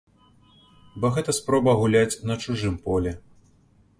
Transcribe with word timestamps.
Бо 1.03 1.11
гэта 1.17 1.35
спроба 1.39 1.75
гуляць 1.81 2.19
на 2.31 2.37
чужым 2.45 2.75
полі. 2.87 3.11